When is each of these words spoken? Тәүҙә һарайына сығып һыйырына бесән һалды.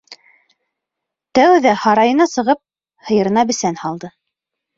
Тәүҙә 1.39 1.73
һарайына 1.81 2.27
сығып 2.33 2.61
һыйырына 3.11 3.45
бесән 3.53 3.79
һалды. 3.85 4.13